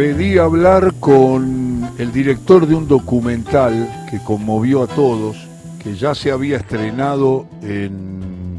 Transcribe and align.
Pedí 0.00 0.38
hablar 0.38 0.94
con 0.98 1.86
el 1.98 2.10
director 2.10 2.66
de 2.66 2.74
un 2.74 2.88
documental 2.88 4.06
que 4.10 4.18
conmovió 4.24 4.82
a 4.82 4.86
todos, 4.86 5.46
que 5.82 5.94
ya 5.94 6.14
se 6.14 6.30
había 6.32 6.56
estrenado 6.56 7.44
en, 7.60 8.58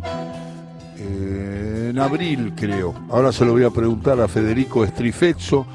en 1.00 1.98
abril, 1.98 2.54
creo. 2.56 2.94
Ahora 3.10 3.32
se 3.32 3.44
lo 3.44 3.54
voy 3.54 3.64
a 3.64 3.72
preguntar 3.72 4.22
a 4.22 4.28
Federico 4.28 4.84
Estrifezzo, 4.84 5.66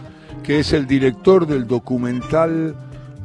que 0.44 0.60
es 0.60 0.72
el 0.72 0.86
director 0.86 1.48
del 1.48 1.66
documental 1.66 2.76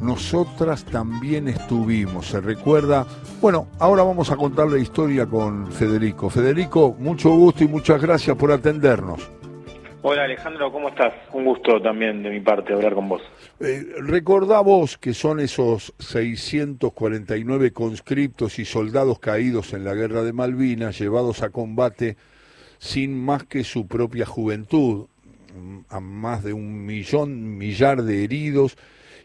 Nosotras 0.01 0.83
también 0.83 1.47
estuvimos. 1.47 2.25
¿Se 2.25 2.41
recuerda? 2.41 3.05
Bueno, 3.39 3.67
ahora 3.77 4.01
vamos 4.01 4.31
a 4.31 4.35
contar 4.35 4.67
la 4.67 4.79
historia 4.79 5.27
con 5.27 5.71
Federico. 5.71 6.27
Federico, 6.27 6.95
mucho 6.97 7.29
gusto 7.29 7.63
y 7.63 7.67
muchas 7.67 8.01
gracias 8.01 8.35
por 8.35 8.51
atendernos. 8.51 9.29
Hola 10.04 10.23
Alejandro, 10.23 10.71
¿cómo 10.71 10.89
estás? 10.89 11.13
Un 11.31 11.45
gusto 11.45 11.79
también 11.79 12.23
de 12.23 12.31
mi 12.31 12.39
parte 12.39 12.73
hablar 12.73 12.96
con 12.96 13.07
vos. 13.07 13.21
Eh, 13.60 13.86
recordá 14.00 14.60
vos 14.61 14.97
que 14.97 15.14
son 15.14 15.39
esos 15.39 15.93
649 16.00 17.71
conscriptos 17.71 18.57
y 18.57 18.65
soldados 18.65 19.19
caídos 19.19 19.74
en 19.74 19.83
la 19.83 19.93
guerra 19.93 20.24
de 20.24 20.33
Malvinas, 20.33 20.97
llevados 20.97 21.43
a 21.43 21.51
combate 21.51 22.18
sin 22.79 23.15
más 23.15 23.43
que 23.43 23.64
su 23.64 23.86
propia 23.86 24.25
juventud, 24.25 25.05
a 25.89 26.00
más 26.00 26.43
de 26.43 26.54
un 26.54 26.83
millón, 26.83 27.60
millar 27.60 28.02
de 28.02 28.24
heridos, 28.24 28.77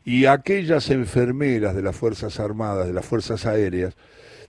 y 0.05 0.27
aquellas 0.27 0.91
enfermeras 0.91 1.75
de 1.75 1.83
las 1.83 1.97
Fuerzas 1.97 2.39
Armadas, 2.39 2.87
de 2.87 2.93
las 2.93 3.07
Fuerzas 3.07 3.47
Aéreas, 3.47 3.97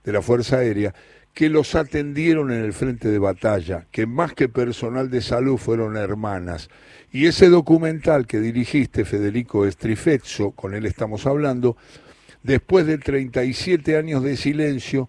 de 0.04 0.12
la 0.12 0.20
Fuerza 0.20 0.58
Aérea, 0.58 0.94
que 1.38 1.48
los 1.48 1.76
atendieron 1.76 2.50
en 2.50 2.64
el 2.64 2.72
frente 2.72 3.06
de 3.06 3.20
batalla, 3.20 3.86
que 3.92 4.06
más 4.06 4.34
que 4.34 4.48
personal 4.48 5.08
de 5.08 5.20
salud 5.20 5.56
fueron 5.56 5.96
hermanas. 5.96 6.68
Y 7.12 7.26
ese 7.26 7.48
documental 7.48 8.26
que 8.26 8.40
dirigiste, 8.40 9.04
Federico 9.04 9.64
Estrifezzo, 9.64 10.50
con 10.50 10.74
él 10.74 10.84
estamos 10.84 11.26
hablando, 11.26 11.76
después 12.42 12.86
de 12.86 12.98
37 12.98 13.96
años 13.96 14.24
de 14.24 14.36
silencio, 14.36 15.08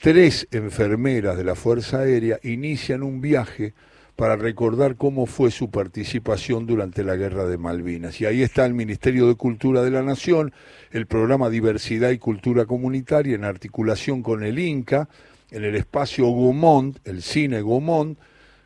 tres 0.00 0.46
enfermeras 0.52 1.36
de 1.36 1.42
la 1.42 1.56
Fuerza 1.56 2.02
Aérea 2.02 2.38
inician 2.44 3.02
un 3.02 3.20
viaje 3.20 3.74
para 4.14 4.36
recordar 4.36 4.94
cómo 4.94 5.26
fue 5.26 5.50
su 5.50 5.72
participación 5.72 6.66
durante 6.66 7.02
la 7.02 7.16
Guerra 7.16 7.46
de 7.46 7.58
Malvinas. 7.58 8.20
Y 8.20 8.26
ahí 8.26 8.42
está 8.42 8.64
el 8.64 8.74
Ministerio 8.74 9.26
de 9.26 9.34
Cultura 9.34 9.82
de 9.82 9.90
la 9.90 10.04
Nación, 10.04 10.52
el 10.92 11.06
programa 11.06 11.50
Diversidad 11.50 12.10
y 12.10 12.18
Cultura 12.18 12.64
Comunitaria 12.64 13.34
en 13.34 13.42
articulación 13.42 14.22
con 14.22 14.44
el 14.44 14.60
INCA, 14.60 15.08
en 15.50 15.64
el 15.64 15.74
espacio 15.74 16.26
Gaumont, 16.26 16.98
el 17.04 17.22
cine 17.22 17.62
Gaumont, 17.62 18.18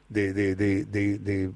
de, 0.09 1.51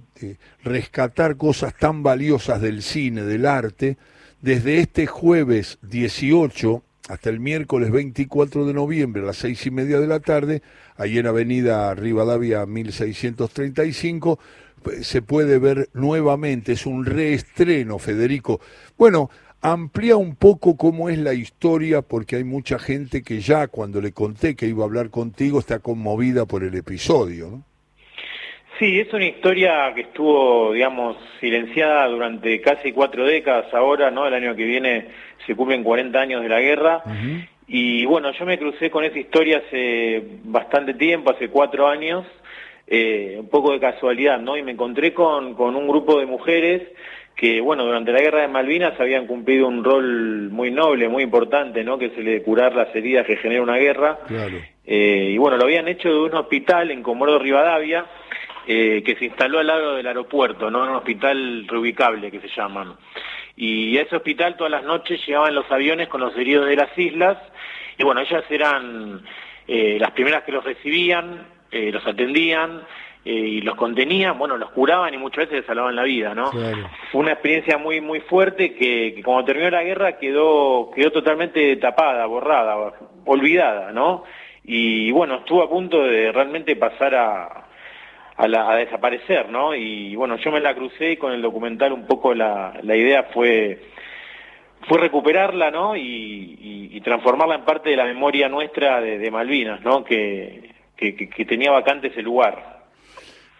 rescatar 0.63 1.37
cosas 1.37 1.75
tan 1.77 2.03
valiosas 2.03 2.61
del 2.61 2.83
cine, 2.83 3.23
del 3.23 3.47
arte, 3.47 3.99
desde 4.41 4.79
este 4.79 5.07
jueves 5.07 5.79
18 5.83 6.83
hasta 7.09 7.31
el 7.31 7.39
miércoles 7.39 7.91
24 7.91 8.67
de 8.67 8.75
noviembre 8.75 9.23
a 9.23 9.27
las 9.27 9.37
seis 9.37 9.65
y 9.67 9.71
media 9.71 10.01
de 10.01 10.09
la 10.09 10.21
tarde, 10.21 10.63
ahí 10.97 11.19
en 11.19 11.27
Avenida 11.27 11.95
Rivadavia 11.95 12.67
1635, 12.67 14.39
pues, 14.83 15.07
se 15.07 15.23
puede 15.23 15.59
ver 15.59 15.89
nuevamente, 15.95 16.73
es 16.73 16.85
un 16.87 17.05
reestreno, 17.05 17.99
Federico. 17.99 18.61
Bueno, 18.99 19.31
amplía 19.73 20.17
un 20.17 20.37
poco 20.37 20.77
cómo 20.77 21.09
es 21.09 21.19
la 21.19 21.35
historia, 21.35 22.01
porque 22.03 22.37
hay 22.37 22.45
mucha 22.45 22.79
gente 22.79 23.23
que 23.23 23.41
ya 23.41 23.67
cuando 23.67 24.01
le 24.01 24.13
conté 24.13 24.55
que 24.55 24.67
iba 24.67 24.83
a 24.83 24.87
hablar 24.87 25.11
contigo 25.11 25.59
está 25.59 25.81
conmovida 25.81 26.47
por 26.47 26.63
el 26.63 26.75
episodio, 26.77 27.49
¿no? 27.51 27.63
Sí, 28.79 29.01
es 29.01 29.13
una 29.13 29.25
historia 29.25 29.93
que 29.95 30.03
estuvo, 30.03 30.73
digamos, 30.73 31.17
silenciada 31.41 32.07
durante 32.09 32.61
casi 32.61 32.93
cuatro 32.93 33.25
décadas 33.25 33.73
ahora, 33.73 34.11
¿no? 34.11 34.27
El 34.27 34.35
año 34.35 34.55
que 34.55 34.65
viene 34.65 35.09
se 35.47 35.57
cumplen 35.57 35.83
40 35.83 36.21
años 36.21 36.43
de 36.43 36.49
la 36.49 36.61
guerra. 36.61 37.03
Y 37.67 38.05
bueno, 38.05 38.33
yo 38.33 38.45
me 38.45 38.59
crucé 38.59 38.91
con 38.91 39.03
esa 39.03 39.19
historia 39.19 39.63
hace 39.67 40.23
bastante 40.45 40.93
tiempo, 40.93 41.31
hace 41.31 41.49
cuatro 41.49 41.89
años, 41.89 42.27
eh, 42.87 43.39
un 43.41 43.49
poco 43.49 43.73
de 43.73 43.81
casualidad, 43.81 44.39
¿no? 44.39 44.59
Y 44.59 44.63
me 44.63 44.73
encontré 44.73 45.15
con, 45.15 45.55
con 45.55 45.75
un 45.75 45.89
grupo 45.89 46.21
de 46.21 46.27
mujeres 46.27 46.83
que, 47.37 47.61
bueno, 47.61 47.85
durante 47.85 48.13
la 48.13 48.21
guerra 48.21 48.41
de 48.41 48.49
Malvinas 48.49 48.99
habían 48.99 49.27
cumplido 49.27 49.69
un 49.69 49.85
rol 49.85 50.49
muy 50.51 50.71
noble, 50.71 51.07
muy 51.07 51.23
importante, 51.23 51.85
¿no? 51.85 51.99
Que 51.99 52.07
es 52.07 52.17
el 52.17 52.25
de 52.25 52.43
curar 52.43 52.75
las 52.75 52.95
heridas 52.97 53.27
que 53.27 53.37
genera 53.37 53.63
una 53.63 53.77
guerra. 53.77 54.21
Eh, 54.87 55.33
y 55.33 55.37
bueno, 55.37 55.59
lo 55.59 55.65
habían 55.65 55.87
hecho 55.87 56.09
de 56.09 56.19
un 56.19 56.35
hospital 56.35 56.91
en 56.91 57.03
Comodoro 57.03 57.39
Rivadavia, 57.39 58.07
eh, 58.67 59.03
que 59.05 59.17
se 59.17 59.27
instaló 59.27 59.59
al 59.59 59.67
lado 59.67 59.97
del 59.97 60.07
aeropuerto, 60.07 60.71
¿no? 60.71 60.83
Un 60.85 60.97
hospital 60.97 61.69
reubicable 61.69 62.31
que 62.31 62.41
se 62.41 62.49
llaman. 62.49 62.95
Y 63.55 63.99
a 63.99 64.03
ese 64.03 64.17
hospital 64.17 64.57
todas 64.57 64.71
las 64.71 64.85
noches 64.85 65.21
llegaban 65.27 65.55
los 65.55 65.71
aviones 65.71 66.09
con 66.09 66.23
los 66.23 66.35
heridos 66.39 66.67
de 66.67 66.77
las 66.77 66.97
islas, 66.97 67.37
y 67.99 68.05
bueno, 68.05 68.23
ellas 68.23 68.45
eran 68.49 69.21
eh, 69.69 69.99
las 70.01 70.13
primeras 70.13 70.43
que 70.45 70.53
los 70.53 70.65
recibían, 70.65 71.55
los 71.73 72.07
atendían, 72.07 72.81
eh, 73.27 73.33
y 73.33 73.61
los 73.61 73.75
contenían, 73.75 74.39
bueno, 74.39 74.57
los 74.57 74.71
curaban 74.71 75.13
y 75.13 75.19
muchas 75.19 75.47
veces 75.47 75.57
les 75.57 75.67
salvaban 75.67 75.97
la 75.97 76.05
vida, 76.05 76.33
¿no? 76.33 76.53
Fue 76.53 77.21
una 77.21 77.33
experiencia 77.33 77.77
muy 77.77 78.01
muy 78.01 78.21
fuerte 78.21 78.75
que, 78.75 79.15
que, 79.17 79.23
cuando 79.25 79.45
terminó 79.47 79.69
la 79.69 79.83
guerra 79.83 80.17
quedó 80.17 80.93
quedó 80.95 81.11
totalmente 81.11 81.75
tapada, 81.79 82.25
borrada, 82.27 82.93
olvidada, 83.25 83.91
¿no? 83.91 84.23
Y 84.63 85.11
bueno, 85.11 85.39
estuvo 85.39 85.65
a 85.65 85.69
punto 85.69 86.05
de 86.05 86.31
realmente 86.31 86.77
pasar 86.77 87.17
a, 87.17 87.67
a, 88.37 88.77
desaparecer, 88.77 89.49
¿no? 89.49 89.75
Y 89.75 90.15
bueno, 90.15 90.37
yo 90.37 90.53
me 90.53 90.61
la 90.61 90.77
crucé 90.77 91.11
y 91.11 91.17
con 91.17 91.33
el 91.33 91.43
documental 91.43 91.93
un 91.93 92.07
poco 92.07 92.33
la, 92.33 92.75
la 92.81 92.95
idea 92.95 93.25
fue 93.35 93.81
fue 94.89 94.99
recuperarla, 94.99 95.73
¿no? 95.73 95.97
Y, 95.97 96.91
y, 96.93 97.01
transformarla 97.01 97.57
en 97.57 97.65
parte 97.65 97.91
de 97.91 97.97
la 97.97 98.05
memoria 98.05 98.49
nuestra 98.49 99.01
de, 99.01 99.19
de 99.19 99.31
Malvinas, 99.33 99.81
¿no? 99.83 100.05
Que, 100.05 100.71
que, 100.97 101.17
que 101.17 101.45
tenía 101.45 101.73
vacante 101.73 102.07
ese 102.07 102.23
lugar. 102.23 102.76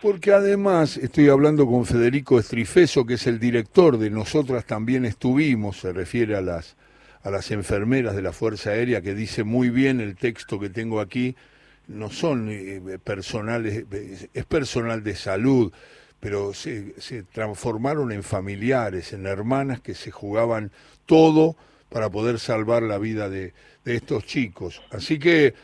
Porque 0.03 0.33
además 0.33 0.99
estoy 0.99 1.31
hablando 1.31 1.67
con 1.67 1.87
Federico 1.87 2.39
Estrifeso, 2.39 3.07
que 3.07 3.15
es 3.15 3.27
el 3.27 3.39
director 3.39 3.97
de 3.97 4.11
Nosotras 4.11 4.67
también 4.67 5.07
estuvimos, 5.07 5.81
se 5.81 5.93
refiere 5.93 6.37
a 6.37 6.43
las, 6.43 6.77
a 7.23 7.31
las 7.31 7.51
enfermeras 7.51 8.15
de 8.15 8.21
la 8.21 8.33
Fuerza 8.33 8.71
Aérea, 8.71 9.01
que 9.01 9.15
dice 9.15 9.43
muy 9.43 9.71
bien 9.71 10.03
el 10.03 10.15
texto 10.15 10.61
que 10.61 10.69
tengo 10.69 11.01
aquí, 11.01 11.35
no 11.89 12.11
son 12.11 12.49
eh, 12.51 12.99
personales, 13.03 13.85
es 14.35 14.45
personal 14.45 15.03
de 15.03 15.17
salud, 15.17 15.73
pero 16.21 16.53
se, 16.53 17.01
se 17.01 17.23
transformaron 17.23 18.13
en 18.13 18.23
familiares, 18.23 19.15
en 19.15 19.27
hermanas 19.27 19.81
que 19.81 19.95
se 19.95 20.11
jugaban 20.11 20.73
todo 21.07 21.57
para 21.89 22.11
poder 22.11 22.39
salvar 22.39 22.83
la 22.83 22.99
vida 22.99 23.31
de, 23.31 23.55
de 23.85 23.97
estos 23.97 24.27
chicos. 24.27 24.83
Así 24.91 25.19
que 25.19 25.55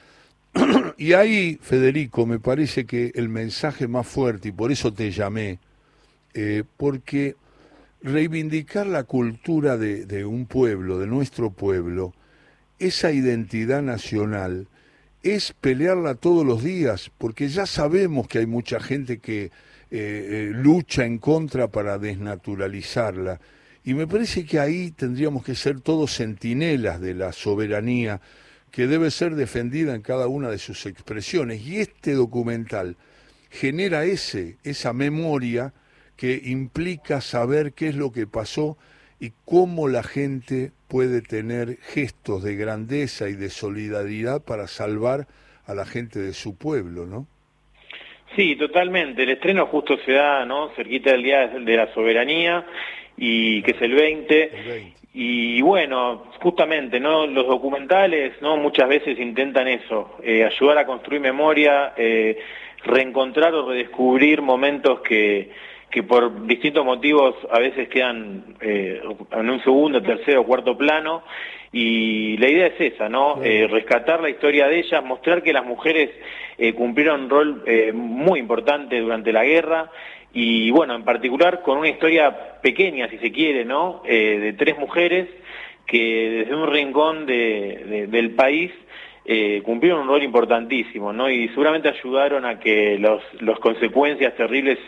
y 0.99 1.13
ahí, 1.15 1.59
Federico, 1.61 2.27
me 2.27 2.39
parece 2.39 2.85
que 2.85 3.13
el 3.15 3.29
mensaje 3.29 3.89
más 3.89 4.07
fuerte, 4.07 4.49
y 4.49 4.53
por 4.53 4.73
eso 4.73 4.93
te 4.93 5.11
llamé, 5.11 5.59
eh, 6.35 6.65
porque 6.77 7.37
reivindicar 8.03 8.87
la 8.87 9.05
cultura 9.05 9.77
de, 9.77 10.25
un 10.25 10.47
pueblo, 10.47 10.99
de 10.99 11.07
nuestro 11.07 11.51
pueblo, 11.51 12.13
esa 12.79 13.13
identidad 13.13 13.83
nacional, 13.83 14.67
es 15.23 15.55
pelearla 15.61 16.17
todos 16.17 16.45
los 16.45 16.65
días, 16.65 17.11
porque 17.17 17.49
ya 17.49 17.65
sabemos 17.65 18.27
que 18.27 18.39
hay 18.39 18.47
mucha 18.47 18.81
gente 18.81 19.19
que 19.19 19.45
eh, 19.45 19.51
eh, 19.91 20.51
lucha 20.53 21.05
en 21.05 21.19
contra 21.19 21.69
para 21.69 21.99
desnaturalizarla. 21.99 23.41
Y 23.85 23.95
me 23.95 24.07
parece 24.09 24.45
que 24.45 24.59
ahí 24.59 24.91
tendríamos 24.91 25.45
que 25.45 25.55
ser 25.55 25.81
todos 25.81 26.17
centinelas 26.17 27.01
de 27.01 27.15
la 27.15 27.33
soberanía 27.33 28.21
que 28.73 28.87
debe 28.87 29.11
ser 29.11 29.35
defendida 29.35 29.95
en 29.95 30.03
cada 30.03 30.27
una 30.27 30.49
de 30.49 30.59
sus 30.59 30.87
expresiones. 30.87 31.65
Y 31.65 31.79
este 31.79 32.15
documental 32.15 32.97
genera 33.51 34.05
ese, 34.05 34.57
esa 34.65 34.93
memoria 34.93 35.73
que 36.17 36.41
implica 36.45 37.21
saber 37.21 37.75
qué 37.75 37.89
es 37.89 37.95
lo 37.95 38.11
que 38.13 38.27
pasó 38.27 38.79
y 39.21 39.33
cómo 39.45 39.89
la 39.89 40.03
gente 40.03 40.73
puede 40.89 41.21
tener 41.21 41.77
gestos 41.81 42.43
de 42.43 42.57
grandeza 42.57 43.29
y 43.29 43.35
de 43.35 43.51
solidaridad 43.51 44.43
para 44.43 44.67
salvar 44.67 45.29
a 45.67 45.75
la 45.75 45.85
gente 45.85 46.19
de 46.19 46.33
su 46.33 46.57
pueblo, 46.57 47.07
¿no? 47.07 47.27
Sí, 48.35 48.57
totalmente. 48.57 49.23
El 49.23 49.31
estreno 49.31 49.67
justo 49.67 49.99
se 50.05 50.13
da, 50.13 50.47
¿no? 50.47 50.71
Cerquita 50.71 51.13
del 51.13 51.23
Día 51.23 51.49
de 51.49 51.77
la 51.77 51.93
Soberanía 51.93 52.67
y 53.17 53.63
que 53.63 53.73
es 53.73 53.83
el 53.83 53.95
20. 53.95 54.95
Y 55.15 55.61
bueno, 55.61 56.25
justamente, 56.41 56.99
¿no? 56.99 57.27
Los 57.27 57.47
documentales, 57.47 58.41
¿no? 58.41 58.57
Muchas 58.57 58.89
veces 58.89 59.19
intentan 59.19 59.69
eso, 59.69 60.17
eh, 60.23 60.45
ayudar 60.45 60.79
a 60.79 60.87
construir 60.87 61.21
memoria, 61.21 61.93
eh, 61.97 62.39
reencontrar 62.85 63.55
o 63.55 63.69
redescubrir 63.69 64.41
momentos 64.41 65.01
que, 65.01 65.51
que 65.93 66.03
por 66.03 66.47
distintos 66.47 66.85
motivos 66.85 67.35
a 67.51 67.59
veces 67.59 67.89
quedan 67.89 68.57
eh, 68.63 69.03
en 69.33 69.51
un 69.51 69.63
segundo, 69.63 70.03
tercero, 70.03 70.45
cuarto 70.45 70.77
plano. 70.77 71.23
Y 71.71 72.37
la 72.39 72.49
idea 72.49 72.67
es 72.69 72.81
esa, 72.81 73.09
¿no? 73.09 73.43
Eh, 73.43 73.67
rescatar 73.71 74.21
la 74.21 74.31
historia 74.31 74.67
de 74.69 74.79
ellas, 74.79 75.05
mostrar 75.05 75.43
que 75.43 75.53
las 75.53 75.65
mujeres 75.65 76.11
eh, 76.57 76.73
cumplieron 76.73 77.25
un 77.25 77.31
rol 77.31 77.65
muy 77.95 78.41
importante 78.41 78.99
durante 78.99 79.33
la 79.33 79.45
guerra 79.45 79.91
y 80.33 80.71
bueno, 80.71 80.95
en 80.95 81.05
particular 81.05 81.63
con 81.63 81.79
una 81.79 81.89
historia 81.89 82.61
pequeña, 82.63 83.09
si 83.09 83.19
se 83.19 83.33
quiere, 83.33 83.65
¿no? 83.65 84.03
Eh, 84.07 84.39
de 84.41 84.53
tres 84.55 84.79
mujeres 84.79 85.29
que 85.87 86.45
desde 86.45 86.55
un 86.55 86.71
rincón 86.71 87.27
del 87.27 88.31
país 88.31 88.73
eh, 89.25 89.63
cumplieron 89.65 90.01
un 90.01 90.09
rol 90.09 90.23
importantísimo, 90.23 91.13
¿no? 91.13 91.31
Y 91.31 91.49
seguramente 91.49 91.89
ayudaron 91.89 92.45
a 92.45 92.59
que 92.59 92.99
las 92.99 93.59
consecuencias 93.61 94.35
terribles 94.35 94.79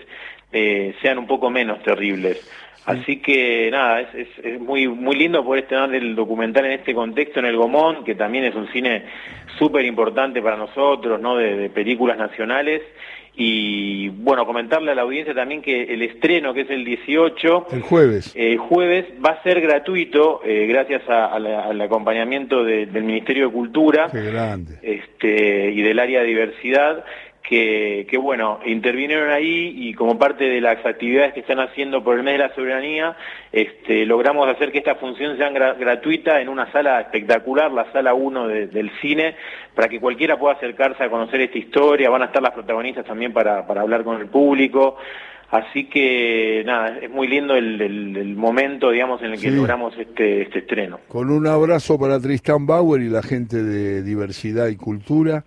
eh, 0.53 0.95
sean 1.03 1.19
un 1.19 1.27
poco 1.27 1.51
menos 1.51 1.83
terribles. 1.83 2.49
Así 2.87 3.17
que 3.17 3.71
nada, 3.71 4.01
es, 4.01 4.29
es, 4.43 4.61
muy 4.61 4.87
muy 4.89 5.17
lindo 5.17 5.43
poder 5.45 5.63
estrenar 5.63 5.95
el 5.95 6.15
documental 6.15 6.67
en 6.67 6.73
este 6.73 6.95
contexto 6.95 7.41
en 7.41 7.47
el 7.47 7.57
Gomón, 7.57 8.05
que 8.05 8.15
también 8.15 8.45
es 8.45 8.55
un 8.55 8.71
cine 8.73 9.05
súper 9.59 9.85
importante 9.87 10.43
para 10.43 10.57
nosotros, 10.57 11.21
¿no? 11.21 11.37
De, 11.37 11.71
películas 11.71 12.19
nacionales. 12.19 12.83
Y 13.37 14.11
bueno, 14.11 14.47
comentarle 14.47 14.93
a 14.93 14.95
la 14.95 15.03
audiencia 15.03 15.35
también 15.35 15.61
que 15.61 15.83
el 15.83 16.03
estreno, 16.03 16.55
que 16.55 16.61
es 16.61 16.71
el 16.71 16.85
18, 16.85 17.67
el 17.73 17.83
jueves, 17.83 18.33
el 18.37 18.59
jueves 18.59 19.07
va 19.25 19.31
a 19.31 19.43
ser 19.43 19.61
gratuito, 19.61 20.41
eh, 20.45 20.67
gracias 20.69 21.03
al 21.09 21.81
acompañamiento 21.81 22.63
del 22.63 23.03
Ministerio 23.03 23.49
de 23.49 23.53
Cultura 23.53 24.09
Este, 24.83 25.73
y 25.73 25.83
del 25.83 25.99
área 25.99 26.21
de 26.21 26.27
diversidad, 26.27 27.05
que, 27.45 28.19
bueno, 28.21 28.59
intervinieron 28.65 29.31
ahí 29.31 29.75
y 29.77 29.93
como 29.93 30.19
parte 30.19 30.45
de 30.45 30.63
las 30.63 30.85
actividades 30.85 31.35
que 31.35 31.41
están 31.41 31.61
haciendo 31.61 32.03
por 32.03 32.17
el 32.17 32.23
mes 32.23 32.35
de 32.35 32.39
la 32.39 32.55
soberanía, 32.55 33.17
este, 33.53 34.07
logramos 34.07 34.49
hacer 34.49 34.73
que 34.73 34.79
esta 34.79 34.95
función 34.95 35.37
sea 35.37 35.51
gratuita 35.51 36.41
en 36.41 36.49
una 36.49 36.73
sala 36.73 37.03
espectacular, 37.03 37.71
la 37.71 37.93
sala 37.93 38.15
1 38.15 38.49
del 38.49 38.91
cine, 39.03 39.37
para 39.75 39.91
que 39.91 40.01
cualquiera 40.01 40.39
pueda 40.39 40.55
acercarse 40.55 41.05
a 41.05 41.11
conocer 41.11 41.43
esta 41.43 41.59
historia, 41.59 42.09
van 42.09 42.23
a 42.23 42.27
estar 42.27 42.43
las 42.43 42.55
protagonistas 42.55 43.05
también 43.05 43.35
para, 43.35 43.59
hablar 43.59 44.05
con 44.05 44.21
el 44.21 44.29
público. 44.29 44.97
Así 45.51 45.85
que 45.85 46.63
nada, 46.65 46.99
es 46.99 47.11
muy 47.11 47.29
lindo 47.29 47.55
el, 47.55 48.35
momento, 48.37 48.91
digamos, 48.91 49.23
en 49.23 49.35
el 49.35 49.41
que 49.41 49.51
logramos 49.51 49.97
este, 49.99 50.43
este 50.43 50.61
estreno. 50.61 51.01
Con 51.09 51.31
un 51.31 51.47
abrazo 51.47 51.99
para 51.99 52.19
Tristan 52.19 52.67
Bauer 52.67 53.03
y 53.03 53.11
la 53.11 53.23
gente 53.23 53.63
de 53.63 54.03
Diversidad 54.03 54.69
y 54.69 54.77
Cultura 54.77 55.45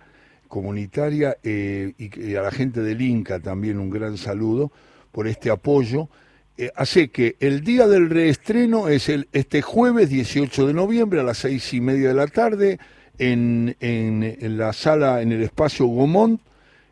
comunitaria 0.48 1.36
eh, 1.42 1.92
y, 1.98 2.34
a 2.34 2.42
la 2.42 2.50
gente 2.50 2.80
del 2.80 3.00
Inca 3.00 3.38
también 3.38 3.78
un 3.78 3.90
gran 3.90 4.16
saludo 4.16 4.72
por 5.12 5.28
este 5.28 5.50
apoyo. 5.50 6.08
Eh, 6.56 6.72
así 6.74 7.08
que 7.08 7.36
el 7.38 7.62
día 7.62 7.86
del 7.86 8.10
reestreno 8.10 8.88
es 8.88 9.08
el, 9.08 9.28
este 9.32 9.62
jueves 9.62 10.10
18 10.10 10.66
de 10.66 10.74
noviembre 10.74 11.20
a 11.20 11.22
las 11.22 11.38
seis 11.38 11.72
y 11.72 11.80
media 11.80 12.08
de 12.08 12.14
la 12.14 12.26
tarde 12.26 12.80
en, 13.18 13.76
en, 13.80 14.58
la 14.58 14.72
sala, 14.72 15.22
en 15.22 15.30
el 15.32 15.42
espacio 15.42 15.86
Gomont, 15.86 16.40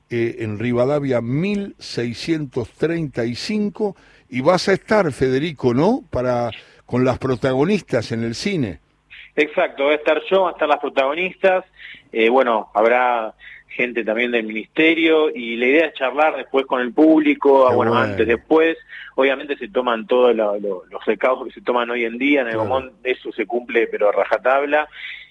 eh, 0.09 0.37
en 0.41 0.59
Rivadavia 0.59 1.21
1635 1.21 3.97
y 4.29 4.41
vas 4.41 4.69
a 4.69 4.73
estar, 4.75 5.13
Federico, 5.13 5.73
¿no? 5.75 6.05
Para, 6.11 6.51
con 6.85 7.05
las 7.05 7.19
protagonistas 7.19 8.13
en 8.13 8.23
el 8.23 8.35
cine. 8.35 8.81
Exacto, 9.37 9.85
va 9.85 9.93
a 9.93 9.97
estar 9.97 10.23
yo, 10.31 10.43
van 10.43 10.49
a 10.49 10.53
estar 10.53 10.69
las 10.69 10.81
protagonistas, 10.81 11.65
eh, 12.11 12.31
bueno, 12.31 12.71
habrá 12.75 13.35
gente 13.69 14.03
también 14.03 14.31
del 14.31 14.45
ministerio 14.45 15.29
y 15.29 15.57
la 15.57 15.67
idea 15.67 15.87
es 15.87 15.95
charlar 15.95 16.37
después 16.37 16.65
con 16.65 16.81
el 16.81 16.95
público, 16.95 17.71
bueno, 17.75 17.95
antes, 17.95 18.27
después, 18.27 18.79
obviamente 19.15 19.57
se 19.59 19.69
toman 19.69 20.07
todos 20.07 20.35
los 20.35 21.05
recados 21.05 21.47
que 21.47 21.53
se 21.53 21.61
toman 21.61 21.91
hoy 21.91 22.05
en 22.05 22.17
día, 22.17 22.41
en 22.41 22.49
el 22.49 22.57
momento 22.57 22.95
eso 23.05 23.31
se 23.33 23.47
cumple 23.47 23.87
pero 23.87 24.09
a 24.09 24.13
rajatabla. 24.13 24.89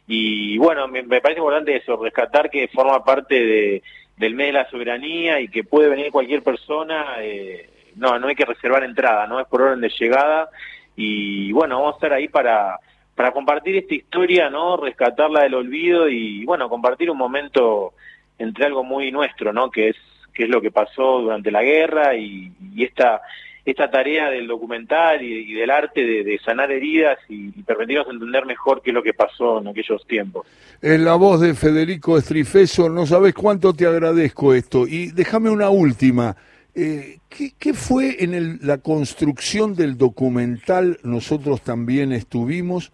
Y 0.07 0.59
bueno, 0.59 0.87
me, 0.87 1.03
parece 1.03 1.39
importante 1.39 1.75
eso, 1.75 1.97
rescatar 1.97 2.51
que 2.51 2.67
forma 2.67 3.03
parte 3.03 3.43
de, 3.43 3.83
del 4.17 4.35
mes 4.35 4.47
de 4.47 4.53
la 4.53 4.69
soberanía 4.69 5.39
y 5.39 5.47
que 5.47 5.63
puede 5.63 5.89
venir 5.89 6.11
cualquier 6.11 6.43
persona, 6.43 7.15
eh, 7.21 7.67
no, 7.95 8.19
no 8.19 8.27
hay 8.27 8.35
que 8.35 8.45
reservar 8.45 8.83
entrada, 8.83 9.25
no 9.25 9.39
es 9.39 9.47
por 9.47 9.63
orden 9.63 9.81
de 9.81 9.89
llegada. 9.89 10.49
Y 10.95 11.51
bueno, 11.51 11.79
vamos 11.79 11.93
a 11.93 11.97
estar 11.97 12.13
ahí 12.13 12.27
para 12.27 12.79
para 13.15 13.31
compartir 13.31 13.77
esta 13.77 13.95
historia, 13.95 14.49
¿no? 14.49 14.77
Rescatarla 14.77 15.43
del 15.43 15.53
olvido 15.53 16.09
y, 16.09 16.43
bueno, 16.45 16.69
compartir 16.69 17.09
un 17.09 17.17
momento 17.17 17.93
entre 18.37 18.65
algo 18.65 18.83
muy 18.83 19.11
nuestro, 19.11 19.53
¿no? 19.53 19.71
Que 19.71 19.89
es, 19.89 19.95
que 20.33 20.43
es 20.43 20.49
lo 20.49 20.61
que 20.61 20.69
pasó 20.69 21.21
durante 21.21 21.49
la 21.49 21.63
guerra 21.63 22.15
y, 22.15 22.51
esta, 22.77 23.21
esta 23.63 23.89
tarea 23.89 24.29
del 24.29 24.47
documental 24.47 25.21
y, 25.21 25.53
del 25.53 25.71
arte 25.71 26.05
de, 26.05 26.39
sanar 26.43 26.73
heridas 26.73 27.17
y, 27.29 27.51
permitirnos 27.63 28.07
entender 28.09 28.45
mejor 28.45 28.81
qué 28.81 28.89
es 28.89 28.93
lo 28.93 29.01
que 29.01 29.13
pasó 29.13 29.59
en 29.59 29.69
aquellos 29.69 30.05
tiempos. 30.05 30.45
Es 30.81 30.99
la 30.99 31.15
voz 31.15 31.39
de 31.39 31.53
Federico 31.53 32.17
Estrifeso, 32.17 32.89
no 32.89 33.05
sabes 33.05 33.33
cuánto 33.33 33.73
te 33.73 33.85
agradezco 33.85 34.53
esto. 34.53 34.85
Y 34.85 35.11
déjame 35.11 35.49
una 35.49 35.69
última. 35.69 36.35
Eh, 36.75 37.19
¿qué, 37.29 37.53
¿qué, 37.57 37.73
fue 37.73 38.23
en 38.23 38.59
la 38.61 38.79
construcción 38.79 39.75
del 39.75 39.97
documental? 39.97 40.99
Nosotros 41.03 41.61
también 41.61 42.11
estuvimos. 42.11 42.91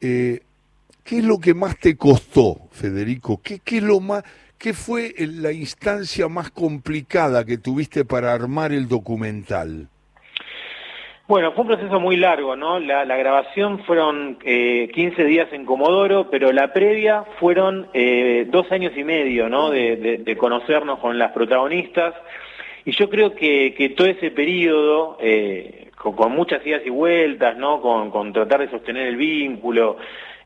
Eh, 0.00 0.40
¿Qué 1.08 1.18
es 1.18 1.24
lo 1.24 1.38
que 1.38 1.54
más 1.54 1.78
te 1.78 1.96
costó, 1.96 2.68
Federico? 2.70 3.40
¿Qué, 3.42 3.62
es 3.64 3.82
lo 3.82 3.98
más, 4.00 4.24
qué 4.58 4.74
fue 4.74 5.14
la 5.18 5.52
instancia 5.52 6.28
más 6.28 6.50
complicada 6.50 7.46
que 7.46 7.56
tuviste 7.56 8.04
para 8.04 8.34
armar 8.34 8.72
el 8.72 8.88
documental? 8.88 9.88
Bueno, 11.26 11.52
fue 11.52 11.62
un 11.62 11.68
proceso 11.68 11.98
muy 11.98 12.16
largo, 12.16 12.56
¿no? 12.56 12.78
La, 12.78 13.04
grabación 13.04 13.84
fueron 13.84 14.38
eh, 14.44 14.90
15 14.94 15.24
días 15.24 15.48
en 15.52 15.64
Comodoro, 15.64 16.28
pero 16.30 16.52
la 16.52 16.74
previa 16.74 17.24
fueron 17.40 17.88
eh, 17.94 18.46
dos 18.50 18.70
años 18.70 18.92
y 18.94 19.02
medio, 19.02 19.48
¿no? 19.48 19.70
De, 19.70 20.36
conocernos 20.38 20.98
con 20.98 21.18
las 21.18 21.32
protagonistas. 21.32 22.14
Y 22.88 22.92
yo 22.92 23.10
creo 23.10 23.34
que, 23.34 23.92
todo 23.94 24.06
ese 24.06 24.30
periodo, 24.30 25.18
eh, 25.20 25.90
con, 25.94 26.32
muchas 26.32 26.66
idas 26.66 26.80
y 26.86 26.88
vueltas, 26.88 27.54
¿no? 27.58 27.82
Con, 27.82 28.32
tratar 28.32 28.60
de 28.60 28.70
sostener 28.70 29.08
el 29.08 29.16
vínculo. 29.16 29.98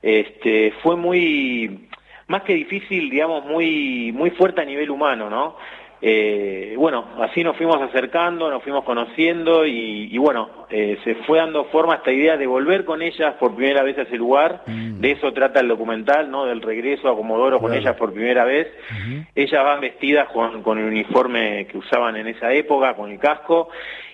Este, 0.02 0.72
fue 0.82 0.96
muy, 0.96 1.86
más 2.26 2.42
que 2.42 2.54
difícil, 2.54 3.10
digamos, 3.10 3.44
muy, 3.44 4.10
muy 4.10 4.30
fuerte 4.30 4.60
a 4.60 4.64
nivel 4.64 4.90
humano, 4.90 5.30
¿no? 5.30 5.56
Eh, 6.04 6.74
bueno, 6.76 7.04
así 7.20 7.44
nos 7.44 7.56
fuimos 7.56 7.80
acercando, 7.80 8.50
nos 8.50 8.62
fuimos 8.64 8.82
conociendo 8.84 9.64
y, 9.64 10.18
bueno, 10.18 10.66
eh, 10.68 10.98
se 11.04 11.14
fue 11.14 11.38
dando 11.38 11.66
forma 11.66 11.94
esta 11.94 12.10
idea 12.10 12.36
de 12.36 12.46
volver 12.46 12.84
con 12.84 13.02
ellas 13.02 13.34
por 13.38 13.54
primera 13.54 13.84
vez 13.84 13.96
a 13.98 14.02
ese 14.02 14.16
lugar. 14.16 14.62
Mm. 14.66 15.00
De 15.00 15.12
eso 15.12 15.32
trata 15.32 15.60
el 15.60 15.68
documental, 15.68 16.28
¿no? 16.28 16.44
Del 16.44 16.60
regreso 16.60 17.08
a 17.08 17.14
Comodoro 17.14 17.60
con 17.60 17.72
ellas 17.72 17.94
por 17.96 18.12
primera 18.12 18.44
vez. 18.44 18.66
Ellas 19.34 19.64
van 19.64 19.80
vestidas 19.80 20.28
con, 20.30 20.62
con 20.62 20.78
el 20.78 20.86
uniforme 20.86 21.66
que 21.66 21.78
usaban 21.78 22.16
en 22.16 22.26
esa 22.26 22.52
época, 22.52 22.94
con 22.94 23.10
el 23.10 23.18
casco 23.20 23.68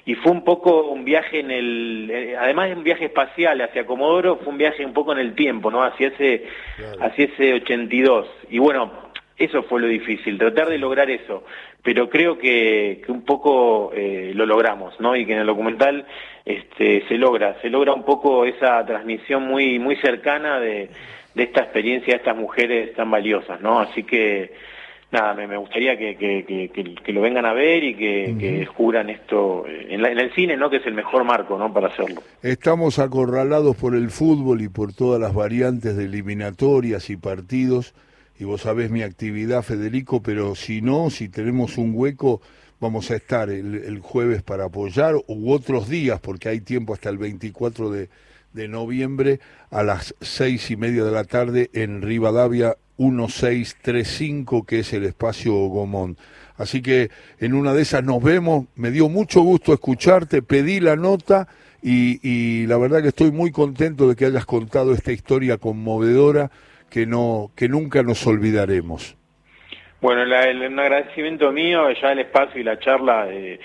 y 0.09 0.15
fue 0.15 0.33
un 0.33 0.43
poco 0.43 0.85
un 0.85 1.05
viaje 1.05 1.41
en 1.41 1.51
el, 1.51 2.11
eh, 2.11 2.35
además 2.35 2.71
de 2.71 2.77
un 2.77 2.83
viaje 2.83 3.05
espacial 3.05 3.61
hacia 3.61 3.85
Comodoro, 3.85 4.37
fue 4.37 4.49
un 4.49 4.57
viaje 4.57 4.83
un 4.83 4.95
poco 4.95 5.13
en 5.13 5.19
el 5.19 5.35
tiempo, 5.35 5.71
¿no? 5.71 5.83
Hacia 5.83 6.09
ese, 6.09 6.47
hacia 6.99 7.27
ese 7.27 7.53
82. 7.53 8.27
Y 8.49 8.59
bueno, 8.59 8.91
eso 9.37 9.63
fue 9.65 9.83
lo 9.83 9.87
difícil, 9.87 10.39
tratar 10.39 10.71
de 10.71 10.79
lograr 10.79 11.11
eso. 11.11 11.45
Pero 11.89 12.11
creo 12.11 12.37
que, 12.37 13.01
que 13.03 13.11
un 13.11 13.23
poco 13.23 13.93
eh, 13.95 14.33
lo 14.35 14.45
logramos, 14.45 15.01
¿no? 15.01 15.17
Y 15.17 15.25
que 15.25 15.33
en 15.33 15.39
el 15.39 15.47
documental 15.47 16.05
este, 16.45 17.09
se 17.09 17.15
logra, 17.17 17.59
se 17.63 17.71
logra 17.71 17.95
un 17.95 18.05
poco 18.05 18.45
esa 18.45 18.85
transmisión 18.85 19.45
muy, 19.45 19.79
muy 19.79 19.97
cercana 19.97 20.61
de, 20.61 20.91
de 21.35 21.43
esta 21.43 21.63
experiencia 21.63 22.13
de 22.13 22.19
estas 22.19 22.37
mujeres 22.37 22.95
tan 22.95 23.11
valiosas, 23.11 23.63
¿no? 23.63 23.81
Así 23.81 24.03
que 24.03 24.53
nada, 25.11 25.33
me, 25.33 25.57
gustaría 25.57 25.97
que, 25.97 27.01
lo 27.07 27.23
vengan 27.23 27.47
a 27.47 27.55
ver 27.55 27.83
y 27.83 27.95
que, 27.95 28.35
descubran 28.59 29.09
esto 29.09 29.65
eh, 29.67 29.87
en, 29.89 30.05
el 30.05 30.35
cine, 30.35 30.59
¿no? 30.59 30.69
Que 30.69 30.77
es 30.77 30.87
el 30.87 30.93
mejor 30.93 31.25
marco, 31.25 31.57
¿no? 31.57 31.73
Para 31.73 31.89
hacerlo. 31.89 32.21
Estamos 32.43 32.99
acorralados 32.99 33.77
por 33.77 33.95
el 33.95 34.11
fútbol 34.11 34.61
y 34.61 34.69
por 34.69 34.93
todas 34.93 35.19
las 35.19 35.33
variantes 35.33 35.97
de 35.97 36.05
eliminatorias 36.05 37.09
y 37.09 37.17
partidos. 37.17 37.95
Y 38.39 38.45
vos 38.45 38.63
sabés 38.63 38.91
mi 38.91 39.03
actividad, 39.03 39.63
Federico, 39.63 40.23
pero 40.23 40.55
si 40.55 40.81
no, 40.81 41.11
si 41.11 41.29
tenemos 41.29 41.77
un 41.77 41.93
hueco, 41.95 42.41
vamos 42.81 43.11
a 43.11 43.17
estar 43.17 43.51
el, 43.51 43.99
jueves 44.01 44.43
para 44.43 44.67
apoyar 44.67 45.17
u 45.27 45.53
otros 45.53 45.89
días, 45.89 46.21
porque 46.21 46.49
hay 46.49 46.61
tiempo 46.61 46.95
hasta 46.95 47.09
el 47.09 47.19
24 47.19 47.91
de, 47.91 48.09
de 48.53 48.69
noviembre 48.69 49.41
a 49.71 49.83
las 49.83 50.15
seis 50.21 50.71
y 50.71 50.77
media 50.77 51.05
de 51.05 51.11
la 51.11 51.25
tarde 51.25 51.71
en 51.73 52.01
Rivadavia 52.01 52.77
1635, 52.99 54.65
que 54.65 54.81
es 54.81 54.93
el 54.93 55.05
espacio 55.05 55.53
Gomón. 55.55 56.17
Así 56.57 56.83
que 56.83 57.11
en 57.39 57.55
una 57.55 57.73
de 57.73 57.83
esas 57.83 58.05
nos 58.05 58.23
vemos, 58.23 58.67
me 58.75 58.91
dio 58.91 59.09
mucho 59.09 59.41
gusto 59.43 59.73
escucharte, 59.73 60.43
pedí 60.43 60.81
la 60.81 60.97
nota 60.97 61.49
y, 61.81 62.67
la 62.67 62.77
verdad 62.77 63.03
que 63.03 63.09
estoy 63.09 63.31
muy 63.31 63.53
contento 63.53 64.09
de 64.09 64.17
que 64.17 64.27
hayas 64.27 64.45
contado 64.45 64.93
esta 64.93 65.13
historia 65.13 65.59
conmovedora 65.59 66.51
que, 66.91 67.07
no, 67.07 67.51
que 67.57 67.69
nunca 67.69 68.03
nos 68.03 68.27
olvidaremos. 68.27 69.17
Bueno, 70.01 70.23
el, 70.23 70.73
un 70.73 70.79
agradecimiento 70.79 71.51
mío, 71.53 71.91
ya 72.01 72.13
el 72.13 72.21
espacio 72.21 72.61
y 72.61 72.65
la 72.65 72.79
charla 72.79 73.27
eh, 73.29 73.59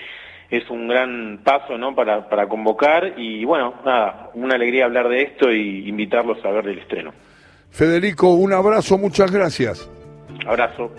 es 0.50 0.68
un 0.68 0.88
gran 0.88 1.40
paso 1.44 1.78
¿no? 1.78 1.94
para, 1.94 2.28
para 2.28 2.48
convocar 2.48 3.14
y 3.16 3.44
bueno, 3.44 3.74
nada, 3.84 4.30
una 4.34 4.54
alegría 4.56 4.86
hablar 4.86 5.08
de 5.08 5.22
esto 5.22 5.52
y 5.52 5.88
invitarlos 5.88 6.44
a 6.44 6.50
ver 6.50 6.68
el 6.68 6.78
estreno. 6.78 7.12
Federico, 7.70 8.34
un 8.34 8.52
abrazo, 8.52 8.98
muchas 8.98 9.30
gracias. 9.30 9.90
Abrazo. 10.46 10.92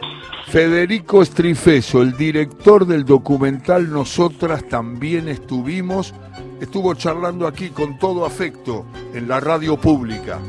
Federico 0.48 1.22
Estrifeso, 1.22 2.02
el 2.02 2.16
director 2.16 2.86
del 2.86 3.06
documental 3.06 3.92
Nosotras 3.92 4.68
también 4.68 5.28
estuvimos, 5.28 6.14
estuvo 6.62 6.94
charlando 6.94 7.48
aquí 7.48 7.70
con 7.70 7.98
todo 7.98 8.26
afecto 8.26 8.86
en 9.14 9.28
la 9.28 9.40
radio 9.40 9.78
pública. 9.78 10.40